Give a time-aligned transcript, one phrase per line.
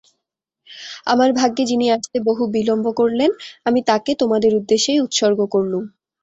[1.05, 3.31] আমার ভাগ্যে যিনি আসতে বহু বিলম্ব করলেন,
[3.65, 5.83] আমি তাঁকে তোমাদের উদ্দেশেই উৎসর্গ করলুম।